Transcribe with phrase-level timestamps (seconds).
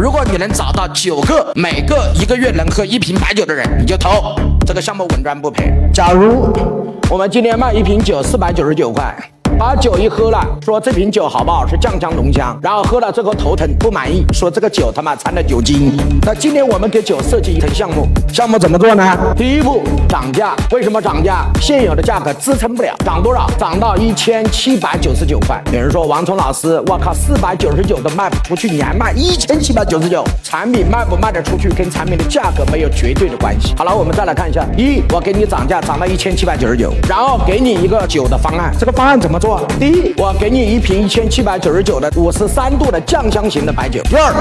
[0.00, 4.34] 如果你能找到九个每个一个月能喝一瓶白酒的人，你就投
[4.66, 5.70] 这个项目，稳赚不赔。
[5.92, 6.50] 假如
[7.10, 9.14] 我们今天卖一瓶酒四百九十九块。
[9.60, 11.66] 把酒一喝了，说这瓶酒好不好？
[11.66, 12.58] 是酱香浓香。
[12.62, 15.92] 然后喝了之后头疼不满意，说这个酒他妈掺了酒精。
[16.22, 19.18] 那今天我们给酒设计一层项目，项目怎么做呢？
[19.36, 21.44] 第一步涨价，为什么涨价？
[21.60, 23.50] 现有的价格支撑不了，涨多少？
[23.58, 25.62] 涨到一千七百九十九块。
[25.74, 30.24] 有人说王聪老师，我靠，四百九十九都卖不出去，你还卖一千七百九十九？
[30.42, 33.74] 产品卖不卖得出去，跟产品的价格没有绝对的关系。
[33.76, 39.49] 好了，我们再来看一下，一，我给你涨价，涨到一千七百九十九，然后给你一个酒的方案，这个方案怎么做？
[39.78, 44.02] 第一，我给你一瓶一千七百九十九的五十三度的酱香型的白酒。
[44.04, 44.32] 第二，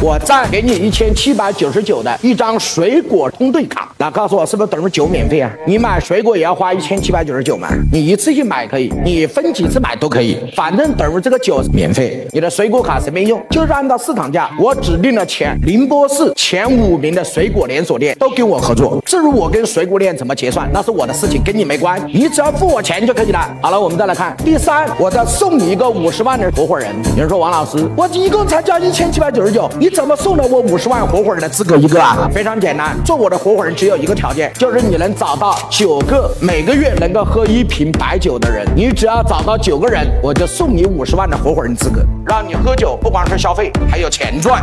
[0.00, 3.92] 我再给你一千七百九十九的一张水果通兑卡。
[3.98, 5.50] 那告诉我是不是等于酒免费啊？
[5.66, 7.68] 你买水果也要花一千七百九十九吗？
[7.92, 12.26] 你一次性买可以，你分几次买都可以，反正等于这个酒免费。
[12.32, 14.50] 你的水果卡随便用，就是按照市场价。
[14.58, 19.00] 我指定了前宁波市前五名的水果连锁店都跟我合作。
[19.06, 22.00] 至于我跟水果店怎么结算，那是我的事情，跟你没关。
[22.12, 23.56] 你只要付我钱就可以了。
[23.62, 24.58] 好了，我们再来看第。
[24.64, 26.90] 三，我再送你一个五十万的合伙人。
[27.10, 32.26] 有人说王老师，我一共才交一千七百九十九，你怎么送了我五十万合伙人的资格一个啊？
[32.32, 38.66] 非常简单，做我的合伙人只有一个条件，就是你能找到九个每个月能够喝一瓶白酒的人。
[38.74, 44.62] 你只要找到九个人，我就送你五十万的合伙人资格，让你喝酒不光是消费，还有钱赚。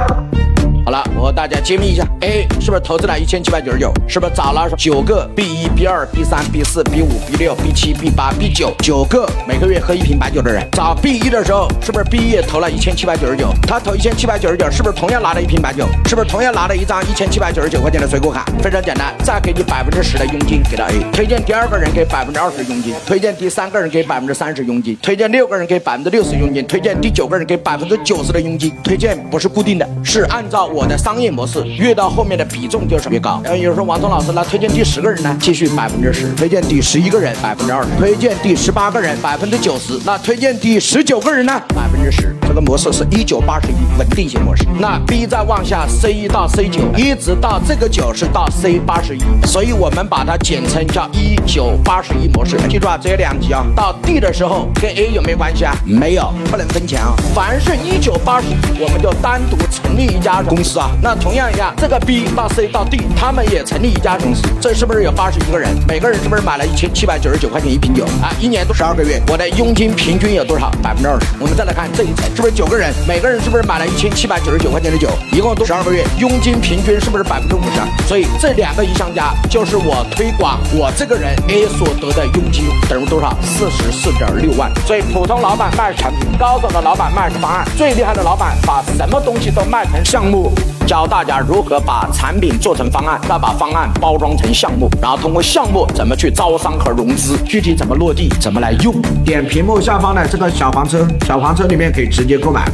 [1.42, 3.92] 大家揭秘一下，A 是不是投资了一千七百九十九？
[4.08, 10.64] 是不是找了九个 B 一、B 二、B 三、B 四、B 五、B 六、B 七、B 八、B 九九个每个月喝一瓶白酒的人？
[10.74, 13.52] 找 B 一的时候，是不是 B 一投了一千七百九十九？
[13.64, 15.88] 他投一千七百九十九，是不是同样拿了一瓶白酒？
[16.06, 18.46] 是不是同样拿了一张一千七百九十九块钱的水果卡？
[18.62, 28.72] 非常简单，再给你百分之十的佣金给到 A，推荐第二个人给百分之二十佣金，推荐第三个人给百分之三十佣金，推荐六个人给百分之六十佣金，推荐第九个人给百分之九十的佣金。
[28.84, 31.64] 推荐不是固定的，是按照我的商业模式。
[31.66, 33.42] 越到后面的比重就是越高。
[33.44, 35.36] 然后有人说王聪老师，那推荐第十个人呢？
[35.40, 36.32] 继续百分之十。
[36.34, 37.90] 推荐第十一个人百分之二十。
[37.98, 40.00] 推荐第十八个人百分之九十。
[40.06, 41.54] 那推荐第十九个人呢？
[41.76, 42.36] 百分之十。
[42.48, 44.66] 这个模式是一九八十一稳定型模式。
[44.78, 52.58] 那 B 再往下 C 一到 C 九，一直到这个九是到 C 八十一，所以我们把它简称叫一九八十一模式。
[52.68, 53.66] 记住啊，只有两级啊。
[53.74, 55.74] 到 D 的时候跟 A 有没有关系啊？
[55.86, 57.16] 没有，不能分钱啊。
[57.34, 60.92] 凡是一九八十一，我们就单独成立一家公司啊。
[61.02, 64.42] 那同样一样，这个 B 到 C 到 D，他们也成立一家公司。
[64.60, 65.70] 这是不是有八十一个人？
[65.88, 68.34] 每个人是不是买了一千七百九十九块钱一瓶酒啊？
[68.40, 70.72] 一年都十二个月，我的佣金平均有多少？
[70.82, 71.28] 百分之二十。
[71.40, 72.26] 我们再来看这一层。
[72.36, 72.92] 是不是九个人？
[73.08, 75.10] 每个人是不是买了一千七百九十九块钱的酒？
[75.32, 78.08] 一共都十二个月，佣金平均是不是百分之五十？
[78.08, 83.38] 所以这两个一相加，就是我推广我这个人 A 所得的佣金等于多少？
[83.44, 84.72] 四十四点六万。
[84.88, 90.52] 所以普通老板卖产品，高手的老板卖方案，最厉害的老板把什么东西都卖成项目。
[90.86, 98.94] 教大家如何把产品做成方案，再把方案包装成项目，然后通过项目怎么去招商和融资，具体怎么落地，怎么来用。
[99.24, 102.70] 点屏幕下方的这个小黄车，小黄车里面可以直接购买